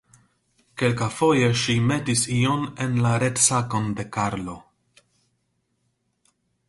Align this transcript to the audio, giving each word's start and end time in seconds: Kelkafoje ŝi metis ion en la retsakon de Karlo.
Kelkafoje 0.81 1.49
ŝi 1.63 1.75
metis 1.91 2.23
ion 2.37 2.65
en 2.85 2.97
la 3.03 3.11
retsakon 3.25 3.93
de 4.01 4.07
Karlo. 4.17 4.57